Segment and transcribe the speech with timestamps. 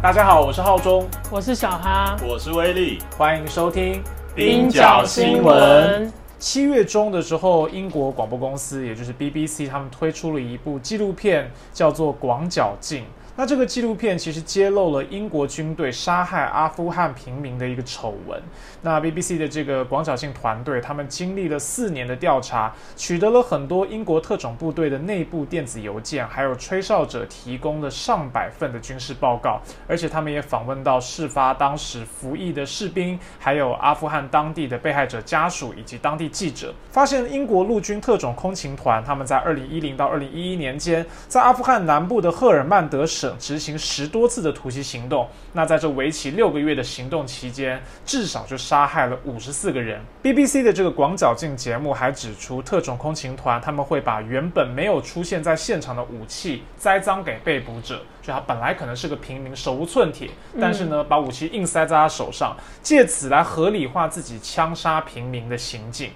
[0.00, 4.00] 大家好，我是浩中，我是小哈，我是威力，欢迎收听
[4.32, 6.10] 冰角新闻。
[6.38, 13.02] 七月中的时候，英国广播公司，也就是 BBC，他们推出了一部纪录片，叫做《广角镜》。
[13.38, 18.42] 那这个纪录片其实揭露了英国军队杀害阿富汗平民的一个丑闻。
[18.82, 29.60] 那 BBC 的这个广角镜团队，他们经历了四年的调查，取得了很多英国特种部队的内部电子邮件，还有吹哨者提供的上百份的军事报告。
[29.86, 43.27] 而且他们也访问到事发当时服役的士兵，还有阿富汗当地的被害者家属以及当地记者，发现英国陆军特种空勤团他们在二零一零到二零一一年间，在阿富汗南部的赫尔曼德省。
[43.38, 50.00] 执行十多次的突袭行动，那在这为期六个月的行动期间，至少就杀害了五十四个人。
[50.22, 66.10] BBC 的这个广角镜节目还指出，特种空勤团他们会把原本没有出现在现场的武器栽赃给被捕者，就他本来可能是个平民手无寸铁，但是呢，把武器硬塞在他手上，借此来合理化自己枪杀平民的行径。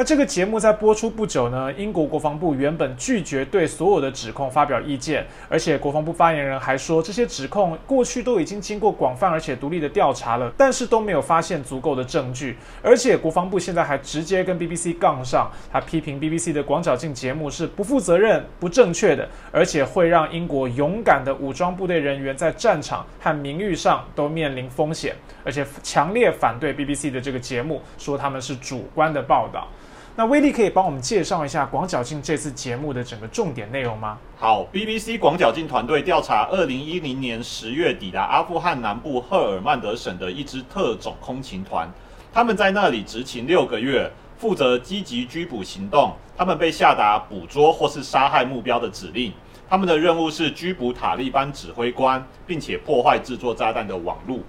[0.00, 12.56] 那这个节目在播出不久呢，英国国防部原本拒绝对所有的指控发表意见，而且国防部发言人还说，这些指控过去都已经经过广泛而且独立的调查了，但是都没有发现足够的证据。
[12.82, 25.14] 而且国防部现在还直接跟 BBC 杠上，他批评 BBC 的广角镜节目是不负责任、不正确的，而且会让英国勇敢的武装部队人员在战场和名誉上都面临风险，
[25.44, 29.68] 而且强烈反对 BBC 的这个节目，说他们是主观的报道。
[30.20, 34.18] 那威力可以帮我们介绍一下广角镜这次节目的整个重点内容吗？
[34.36, 41.90] 好，BBC 广角镜团队调查二零一零年十月抵达阿富汗南部赫尔曼德省的一支特种空勤团，
[42.34, 46.14] 他们在那里执勤六个月，负责积极拘捕行动。
[46.36, 49.32] 他们被下达捕捉或是杀害目标的指令，
[49.70, 54.42] 他们的任务是拘捕塔利班指挥官，并且破坏制作炸弹的网路。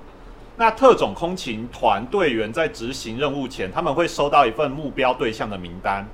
[0.62, 6.08] 那特种空勤团队员在执行任务前，他们会收到一份目标对象的名单。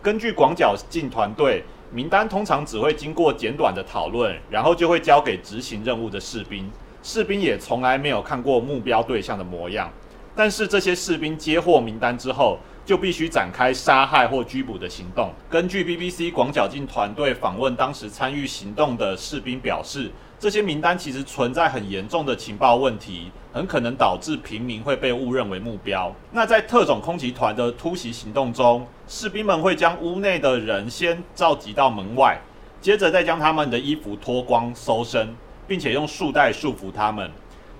[0.00, 6.70] 根据广角镜团队，名单通常只会经过简短的讨论，然后就会交给执行任务的士兵。
[7.02, 9.92] 士兵也从来没有看过目标对象的模样。
[10.34, 15.30] 但是这些士兵接获名单之后，就必须展开杀害或拘捕的行动。
[15.50, 20.10] 根据 BBC 广角镜团队访问当时参与行动的士兵表示。
[20.42, 26.12] 这些名单其实存在很严重的情报问题，很可能导致平民会被误认为目标。
[26.32, 32.40] 那在特种空袭团的突袭行动中，士兵们会将屋内的人先召集到门外，
[32.80, 35.32] 接着再将他们的衣服脱光搜身，
[35.68, 37.30] 并且用束带束缚他们。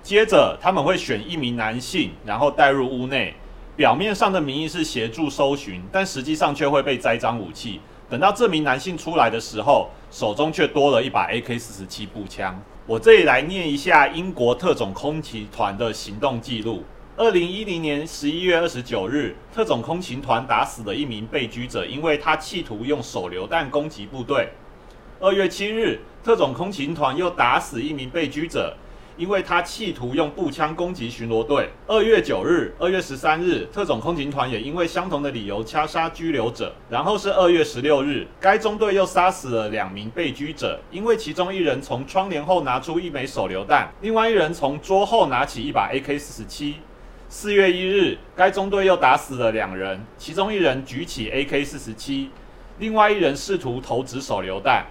[0.01, 3.33] 接着他们会选一名男性，然后带入屋内，
[3.75, 7.81] 表面上的名义是协助搜寻，但实际上却会被栽赃武器。
[8.09, 12.61] 等到这名男性出来的时候，手中却多了一把 AK 四十七步枪。
[12.85, 16.83] 我这里来念一下英国特种空勤团的行动记录：
[17.17, 24.49] 二零一零年十一月二十九日，特种空勤团打死了一名被拘者，因为他企图用手榴弹攻击部队。
[25.19, 28.77] 二月七日，特种空勤团又打死一名被拘者。
[29.15, 31.69] 因为他企图用步枪攻击巡逻队。
[31.87, 36.73] 二月九日、二月十三日，特种空勤团也因为相同的理由掐杀拘留者。
[36.89, 46.77] 然后是二月十六日，该中队又杀死了两名被拘者，因为其中一人从窗帘后拿出一枚手榴弹，另外一人从桌后拿起一把 AK 四十七。
[47.29, 52.29] 四月一日，该中队又打死了两人，其中一人举起 AK 四十七，
[52.77, 54.85] 另外一人试图投掷手榴弹。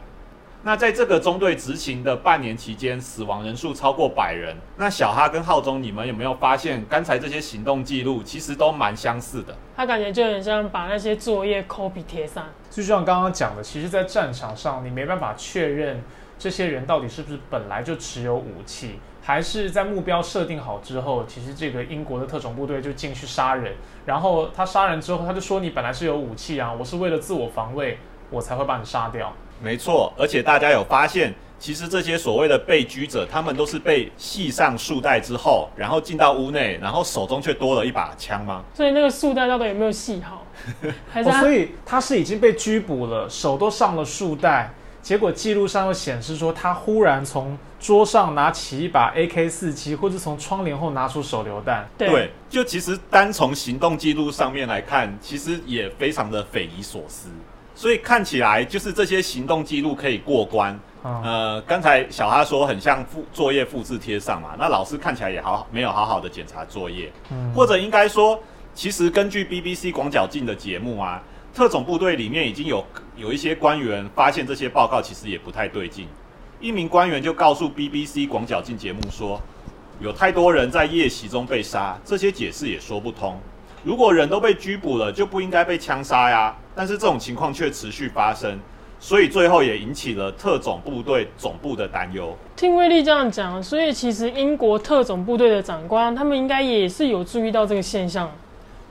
[0.65, 4.57] 那在这个中队执勤的半年期间，死亡人数超过百人。
[4.77, 9.57] 那小哈跟浩中，你们有没有发现刚才这些行动记录其实都蛮相似的？
[9.77, 12.47] 他感觉就很像把那些作业 copy 贴上。
[12.71, 16.01] 就像刚刚讲的，其实，在战场上你没办法确认
[16.39, 23.75] 这些人到底是不是本来就持有武器，还是在目标设定好之后，其实这个英国的特种部队就进去杀人，
[24.07, 27.99] 然后他杀人之后，他就说你本来是有武器啊，我是为了自我防卫，
[28.33, 29.33] 我才会把你杀掉。
[29.63, 38.65] 没错，而且大家有发现，其实这些所谓的被拘者，他们都是被系上束带之后，然后进到屋内，然后手中却多了一把枪吗？
[38.75, 40.45] 所以那个束带到底有没有系好？
[41.13, 51.89] 还是所以他是已经被拘捕了，手都上了束带，结果记录上又显示说，他忽然从桌上拿起一把 AK 四七，或者从窗帘后拿出手榴弹。
[51.97, 57.29] 对，就其实单从行动记录上面来看，其实也非常的匪夷所思。
[57.75, 60.79] 所以看起来就是这些行动记录可以过关。
[61.03, 67.11] 呃，刚才小哈说很像复作业复制贴上嘛，那老师看起来也好没有好好的检查作业，
[67.53, 68.41] 或者应该说，
[68.73, 71.21] 其实根据 BBC 广角镜的节目啊，
[71.53, 72.85] 特种部队里面已经有
[73.17, 76.07] 有一些官员发现这些报告其实也不太对劲，
[76.61, 79.41] 一名官员就告诉 BBC 广角镜节目说，
[79.99, 83.37] 有太多人在夜袭中被杀，这些解释也说不通。
[83.83, 86.57] 如果人都被拘捕了，就不应该被枪杀呀。
[86.75, 88.59] 但是这种情况却持续发生，
[88.99, 92.37] 所以最后也引起了特种部队总部的担忧。
[92.57, 98.31] 听威利这样讲，所以其实英国特种部队的长官，他们应该也是有注意到这个现象。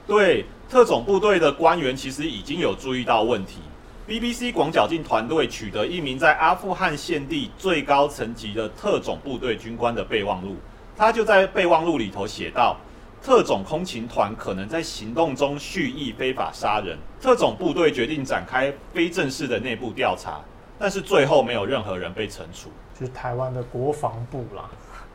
[0.06, 3.60] 对，特种部队的官员其实已经有注意到问题。
[4.08, 10.56] BBC 广角镜团队取得一名在阿富汗现地最高层级的特种部队军官的备忘录，
[10.98, 12.76] 他就在备忘录里头写道。
[13.24, 20.42] 特种空勤团可能在行动中蓄意非法杀人，特种部队决定展开非正式的内部调查，
[20.80, 24.68] 但是最后没有任何人被惩处，就是台湾的国防部啦，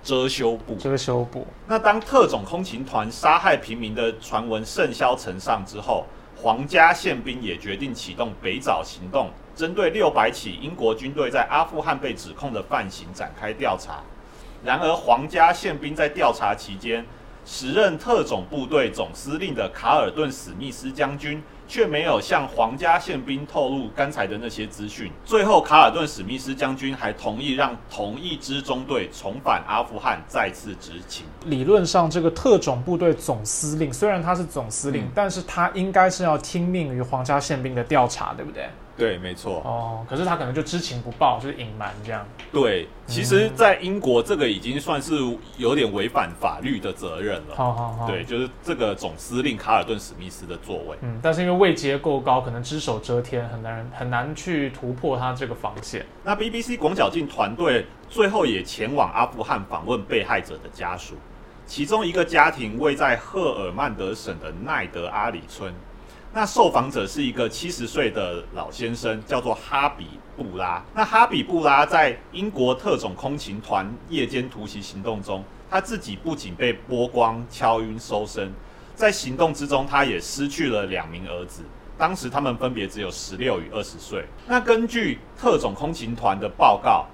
[0.05, 0.77] 遮羞布。
[0.77, 1.45] 遮羞布。
[1.67, 6.07] 那当特种空勤团杀害平民的传闻甚嚣尘上之后，
[6.41, 13.99] 皇家宪兵也决定启动北找行动，针对六百起英国军队在阿富汗被指控的犯行展开调查。
[14.65, 17.05] 然而，皇家宪兵在调查期间。
[17.49, 25.13] 时任特种部队总司令的卡尔顿·史密斯将军却没有向皇家宪兵透露刚才的那些资讯。
[25.25, 31.25] 最后，卡尔顿·史密斯将军还同意让同一支中队重返阿富汗，再次执勤。
[31.45, 38.69] 理论上，这个特种部队总司令虽然他是总司令，但是他应该是要听命于皇家宪兵的调查，对不对？
[38.97, 39.61] 对，没错。
[39.65, 42.27] 哦，可是他可能就知情不报，就是隐瞒这样。
[42.51, 45.15] 对，其实，在英国这个已经算是
[45.59, 47.55] 有点违反法律的责任了。
[47.55, 48.07] 好好好。
[48.07, 50.97] 对，就是这个总司令卡尔顿史密斯的座位。
[51.03, 56.07] 嗯，但是因为位阶够高，可能只手遮天，很难很难去突破他这个防线。
[56.25, 61.17] 那 BBC 广角镜团队最后也前往阿富汗访问被害者的家属，
[61.67, 65.75] 其中一个家庭位在赫尔曼德省的奈德阿里村。
[66.37, 70.85] 那受访者是一个七十岁的老先生，叫做哈比布拉。
[70.95, 78.53] 那哈比布拉在英国特种空勤团夜间突袭行动中，他自己不仅被波光敲晕搜身，
[78.95, 81.63] 在行动之中，他也失去了两名儿子。
[81.97, 84.23] 当时他们分别只有十六与二十岁。
[84.47, 87.07] 那根据特种空勤团的报告，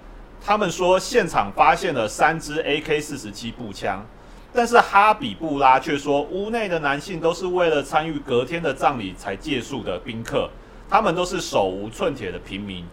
[0.45, 4.05] 他们说现场发现了三支 AK 四十七步枪。
[4.55, 10.51] 但是哈比布拉却说，屋内的男性都是为了参与隔天的葬礼才借宿的宾客，
[10.91, 12.85] 他们都是手无寸铁的平民，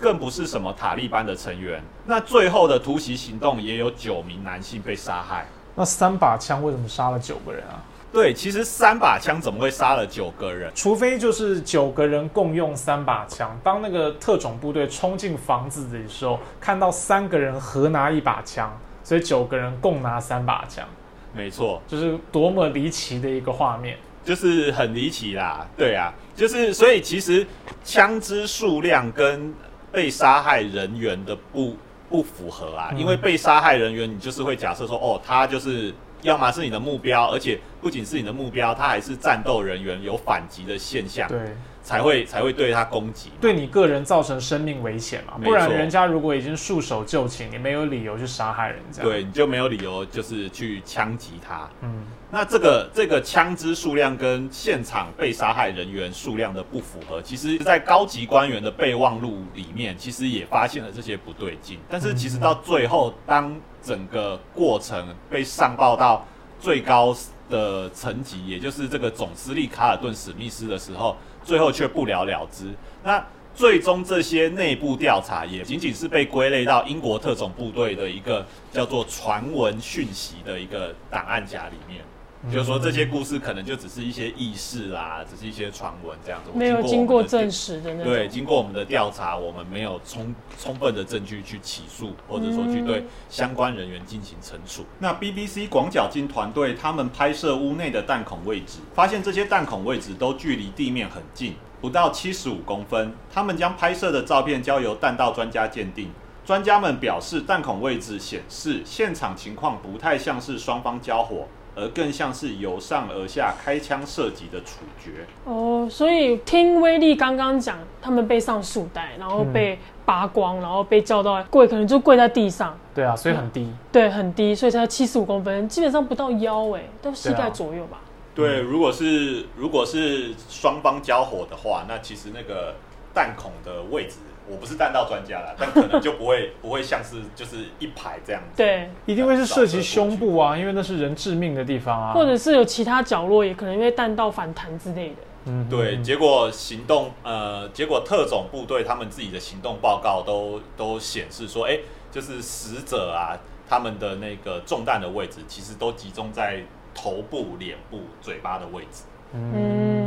[0.00, 1.82] 更不是什么塔利班的成员。
[2.06, 5.46] 那最后的突袭行动也有九名男性被杀害。
[5.74, 7.82] 那三把枪为什么杀了九个人啊？
[8.10, 10.72] 对，其实三把枪怎么会杀了九个人？
[10.74, 13.54] 除非就是九个人共用三把枪。
[13.62, 18.72] 当那个特种部队冲进房子的时候，看到三个人合拿一把枪，
[19.04, 20.88] 所以九个人共拿三把枪。
[21.34, 25.66] 没错，就是多么离奇的一个画面，就是很离奇啦。
[25.76, 27.46] 对啊，就是所以其实
[27.84, 29.54] 枪支数量跟
[29.92, 31.76] 被杀害人员的不
[32.08, 41.28] 不符合啊，因为被杀害人员你就是会假设说，哦，他就是要么是你的目标，而且不仅是你的目标，他还是战斗人员，有反击的现象。
[41.28, 41.38] 对。
[41.80, 45.38] 才会才会对他攻击，对你个人造成生命危险嘛？
[45.42, 49.02] 不然人家如果已经束手就擒，你没有理由去杀害人家。
[49.02, 51.66] 对，你就没有理由就是去枪击他。
[51.80, 61.78] 嗯，那这个这个枪支数量跟现场被杀害人员数量的不符合，其实，在高级官员的备忘录里面，其实也发现了这些不对劲。
[61.88, 66.26] 但是，其实到最后，当整个过程被上报到
[66.60, 67.16] 最高
[67.48, 71.16] 的层级，也就是这个总司令卡尔顿史密斯的时候。
[71.44, 72.66] 最后却不了了之。
[73.02, 73.24] 那
[73.54, 82.04] 最终这些内部调查也仅仅是被归类到英国特种部队的一个叫做传闻讯息的一个档案夹里面。
[82.52, 88.12] 就是说，这些故事可能就只是一些轶事啦，只是一些传闻这样子，没有经过证实的那种。
[88.12, 94.84] 对，经过我们的调查，我们没有充充分的证据去起诉，或者说去对相关人员进行惩处。
[95.00, 103.12] 那 BBC 广角镜团队他们拍摄屋内的弹孔位置，发现这些弹孔位置都距离地面很近，不到七十五公分。
[103.32, 106.08] 他们将拍摄的照片交由弹道专家鉴定，
[106.46, 111.48] 专家们表示，弹孔位置显示现场情况不太像是双方交火。
[111.78, 122.76] 而更像是由上而下开枪射击的处决哦，所以听威力刚刚讲，他们被上束带，然后被扒光，然后被叫到跪，可能就跪在地上。
[122.94, 123.72] 对啊，所以很低。
[123.92, 128.00] 对，很低，所以才七十五公分，基本上不到腰哎，到膝盖左右吧。
[128.34, 132.74] 对，如果是如果是双方交火的话，那其实那个
[133.14, 134.16] 弹孔的位置。
[134.50, 138.56] 我不是弹道专家啦，但可能就不会不会像是就是一排这样子。
[138.56, 142.12] 对，一定会是涉及胸部啊，因为那是人致命的地方啊。
[142.12, 145.16] 或者是有其他角落，也可能因为弹道反弹之类的。
[145.44, 151.78] 嗯，对，嗯结果行动呃，结果特种部队他们自己的行动报告都都显示说，哎、
[152.10, 153.38] 就是死者啊，
[153.68, 156.62] 他们的那个中弹的位置其实都集中在
[156.94, 159.04] 头部、脸部、嘴巴的位置。
[159.34, 159.97] 嗯嗯，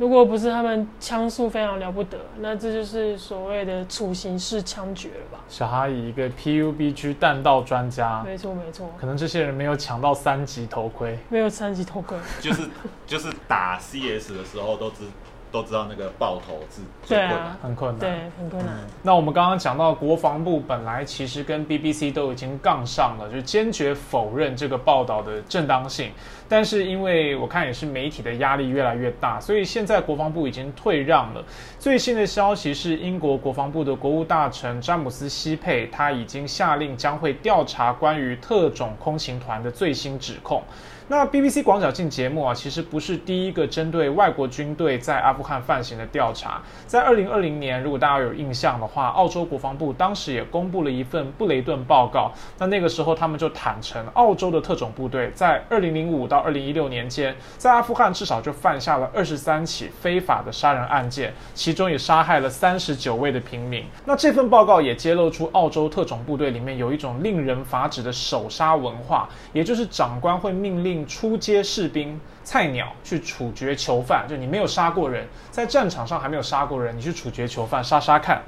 [0.00, 5.44] 如果不是他们枪术非常了不得，那这就是所谓的处刑式枪决了吧？
[5.46, 11.18] 小哈以一个 PUBG 弹道专家，没错没错，可能这些人没有抢到三级头盔。
[11.28, 12.16] 没有三级头盔。
[12.40, 12.66] 就是
[13.06, 15.04] 就是打 CS 的时候都知
[15.50, 17.38] 都知道那个爆头是最困难。
[17.38, 18.00] 啊，很困难。
[18.00, 18.74] 对，很困难。
[19.02, 26.10] 那我们刚刚讲到，国防部本来其实跟 BBC 都已经杠上了，就坚决否认这个报道的正当性。
[26.48, 31.44] 但是因为我看也是媒体的压力越来越大，所以现在国防部已经退让了。
[31.78, 40.62] 最新的消息是，英国国防部的国务大臣詹姆斯·西佩他已经下令将会调查关于特种空勤团的最新指控。
[41.10, 46.62] 那 BBC 广角镜节目啊，其实不是第一个针对外国军队在阿富汗犯行的调查。
[46.86, 52.30] 在二零二零年，如果大家有印象的话，澳洲国防部当时也公布了一份布雷顿报告。
[52.58, 63.84] 那那个时候，他们就坦诚，澳洲的特种部队在二零零五到二零一六年间，在阿富汗至少就犯下了二十三起非法的杀人案件，其中也杀害了三十九位的平民。
[64.04, 78.42] 那这份报告也揭露出澳洲特种部队里面有一种令人发指的手杀文化，也就是长官会命令出街士兵菜鸟去处决囚犯，就你没有杀过人，在战场上还没有杀过人，你去处决囚犯杀杀看。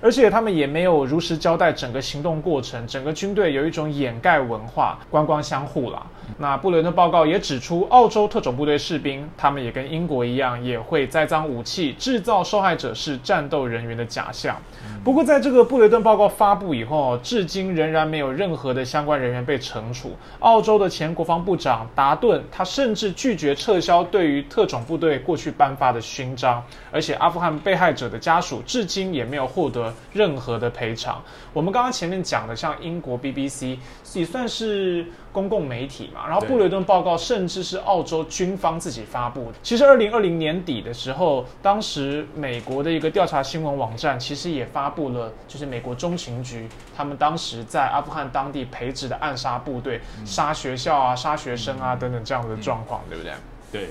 [0.00, 6.06] 而且他们也没有如实交代整个行动过程，整个军队有一种掩盖文化，官官相护了。
[6.36, 14.56] 那布雷顿报告也指出，澳洲特种部队士兵，他们也跟英国一样，也会栽赃武器，制造受害者是战斗人员的假象。
[15.02, 20.12] 不过，在这个布雷顿报告发布以后，至今仍然没有任何的相关人员被惩处。
[20.40, 31.22] 澳洲的前国防部长达顿，他甚至拒绝撤销对于特种部队过去颁发的勋章，而且阿富汗被害者的家属至今也没有获得任何的赔偿。
[31.52, 33.78] 我们刚刚前面讲的，像英国 BBC
[34.14, 35.06] 也算是
[35.38, 39.58] 公共媒体嘛，然后布雷顿报告甚至是澳洲军方自己发布的。
[39.62, 46.66] 其实，二零二零年底的时候，当时美国的一个调查新闻网站其实也发布了，就是美国中情局
[46.96, 53.32] 他们当时在阿富汗当地培植的暗杀部队，杀学校啊、杀学生啊等等这样的状况，对不对？
[53.70, 53.90] 对，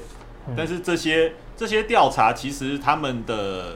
[0.57, 3.75] 但是这些这些调查其实他们的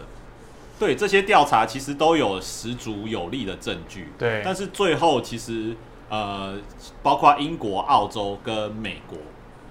[0.78, 4.42] 对这些调查其实都有十足有力的证据，对。
[4.44, 5.76] 但是最后其实
[6.12, 6.58] 呃，
[7.02, 9.18] 包括英国、澳洲跟美国，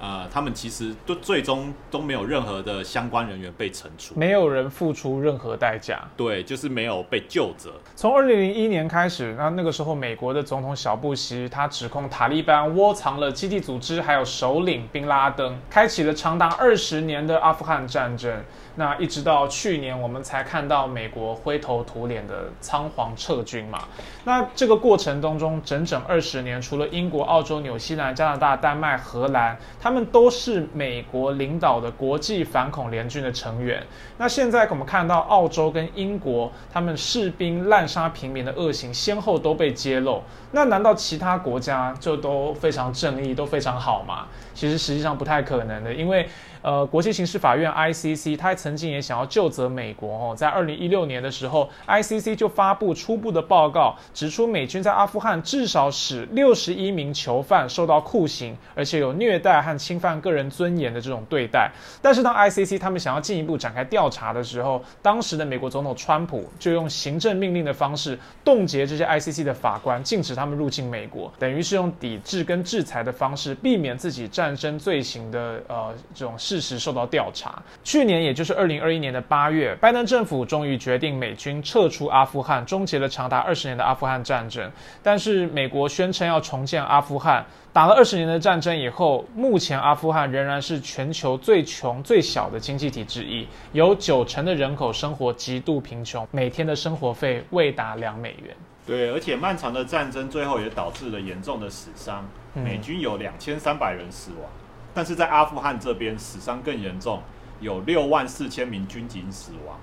[0.01, 6.03] 呃，他们其实都最终都没有任何的相关人员被惩处，没有人付出任何代价。
[6.17, 7.73] 对，就是没有被救责。
[7.95, 18.43] 从二零零一年开始，那那个时候美国的总统小布希他指控塔利班窝藏了基地组织，还有首领宾拉登，开启了长达二十年的阿富汗战争。
[18.77, 23.81] 那一直到去年，我们才看到美国灰头土脸的仓皇撤军嘛。
[24.25, 33.83] 那这个过程当中，整整二十年，除了英国、澳洲、纽西兰、加拿大、丹麦、荷兰，他们都是美国领导的国际反恐联军的成员。
[34.19, 40.23] 那现在我们看到澳洲跟英国，他们士兵滥杀平民的恶行先后都被揭露。
[40.53, 44.27] 那难道其他国家就都非常正义，都非常好吗？
[44.55, 46.29] 其实实际上不太可能的，因为
[46.63, 61.71] 呃，国际刑事法院 ICC 他曾经也想要就责美国哦，在二零一六年的时候，ICC 就发布初步的报告，指出美军在阿富汗至少使六十一名囚犯受到酷刑，而且有虐待和侵犯个人尊严的这种对待。
[62.03, 77.63] 但是当 ICC 他们想要进一步展开调查的时候，当时的美国总统川普就用行政命令的方式冻结这些 ICC 的法官，禁止他们入境美国，等于是用抵制跟制裁的方式，避免自己战争罪行的呃这种事实受到调查。
[77.85, 84.69] 去年，也就是二零二一年的八月，拜登政府终于决定美军撤出阿富汗，终结了长达二十年的阿富汗战争。
[85.01, 87.47] 但是美国宣称要重建阿富汗。
[87.73, 98.57] 打了二十年的战争以后，目前阿富汗仍然是全球最穷、最小的经济体之一，有九成的人口生活极度贫穷，每天的生活费未达两美元。
[98.85, 104.51] 对，而且漫长的战争最后也导致了严重的死伤，嗯美军有两千三百人死亡，
[104.93, 107.23] 但是在阿富汗这边死伤更严重，
[107.61, 109.79] 有六万四千名军警死亡。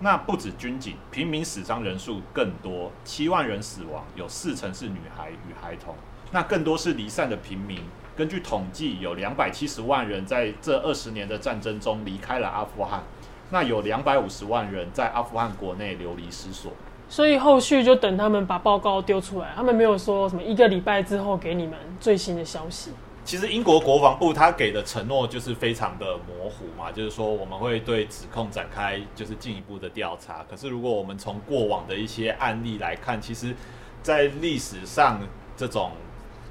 [0.00, 5.94] 那不止军警，平民死伤人数更多，七万人死亡，有四成是女孩与孩童。
[6.30, 7.80] 那更多是离散的平民。
[8.16, 13.02] 根据统计，有两百七十万人在这二十年的战争中离开了阿富汗，
[13.50, 16.72] 那有两百五十万人在阿富汗国内流离失所。
[17.08, 22.92] 所以后续就等他们把报告丢出来，他们没有说什么一个礼拜之后给你们最新的消息。
[23.28, 30.42] 其实英国国防部他给的承诺就是非常的模糊嘛，就是说我们会对指控展开就是进一步的调查。
[30.48, 33.54] 可是如果我们从过往的一些案例来看，其实，
[34.02, 35.20] 在历史上
[35.54, 35.90] 这种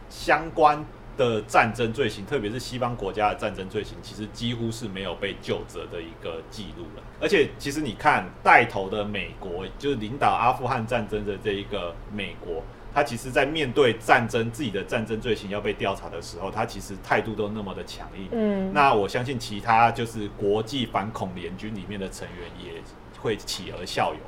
[0.08, 0.86] 相关
[1.18, 7.02] 的战争罪行，特别是西方国家的战争罪行，其实几乎是没有被就责的一个记录了。
[7.20, 12.62] 而且，其实你看带头的美国，就是领导阿富汗战争的这一个美国。
[12.98, 18.28] 他其实，在面对战争自己的战争罪行要被调查的时候，他其实态度都那么的强硬。
[18.32, 22.82] 嗯，那我相信其他就是国际反恐联军里面的成员也
[23.22, 24.20] 会起而效尤，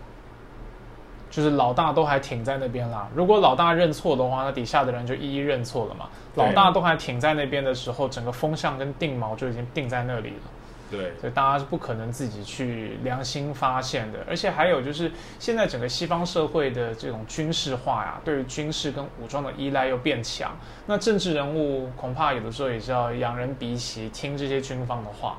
[1.31, 3.09] 就是老大都还挺在那边啦。
[3.15, 6.07] 如果老大认错的话，那底下的人就一一认错了嘛。
[6.35, 10.43] 老大都还挺在那边的时候，整个风向跟定锚就已经定在那里了。
[10.89, 25.37] 对，所以大家是不可能自己去良心发现的，而且还有就是现在整个西方社会的这种军事化呀，对于军事跟武装的依赖又变强，那政治人物恐怕有的时候也是要仰人鼻息，听这些军方的话，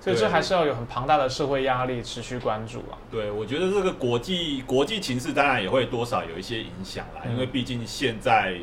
[0.00, 2.94] 所以这还是要有很庞大的社会压力持续关注啊。
[3.10, 8.56] 对，我觉得这个国际国际情势当然也会多少有一些影响啦，因为毕竟现在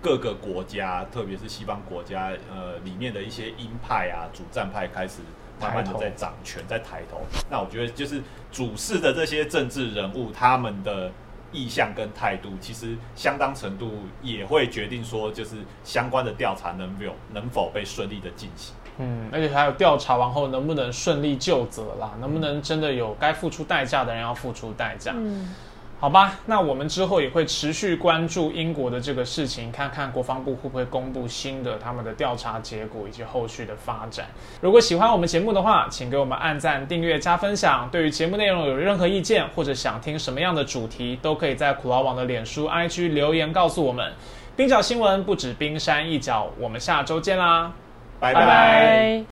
[0.00, 5.20] 各个国家，特别是西方国家，呃，里面的一些鹰派啊、主战派开始。
[5.60, 7.20] 慢慢的在掌权，在抬头。
[7.50, 11.10] 那我觉得就是主事的这些政治人物，他们的
[11.52, 18.74] 意向跟态度，其实相当程度也会决定说，就是相关的调查能否能否被顺利的进行。
[18.98, 25.12] 嗯，而且还有调查完后能不能顺利就责啦，能不能真的有该付出代价的人要付出代价。
[25.16, 25.54] 嗯。
[26.00, 34.26] 好吧，那我们之后也会持续关注英国的这个事情，看看国防部会不会公布新的他们的调查结果以及后续的发展。
[34.60, 37.88] 如果喜欢我们节目的话，请给我们按赞、订阅、加分享。
[37.90, 44.12] 对于节目内容有任何意见或者想听什么样的主题，都可以在苦劳网的脸书、IG 留言告诉我们。
[44.54, 47.72] 冰角新闻不止冰山一角，我们下周见啦，
[48.20, 49.24] 拜拜。